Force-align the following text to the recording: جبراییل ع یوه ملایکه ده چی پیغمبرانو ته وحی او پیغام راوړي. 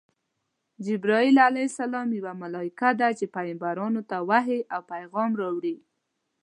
جبراییل 0.85 1.37
ع 1.47 1.49
یوه 2.19 2.33
ملایکه 2.43 2.89
ده 2.99 3.07
چی 3.17 3.25
پیغمبرانو 3.35 4.01
ته 4.09 4.17
وحی 4.29 4.59
او 4.73 4.81
پیغام 4.93 5.31
راوړي. 5.41 5.75